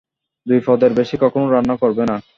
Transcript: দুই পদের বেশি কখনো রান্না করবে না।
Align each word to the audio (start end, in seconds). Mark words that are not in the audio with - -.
দুই 0.45 0.59
পদের 0.67 0.91
বেশি 0.99 1.15
কখনো 1.23 1.45
রান্না 1.49 1.75
করবে 1.81 2.03
না। 2.09 2.15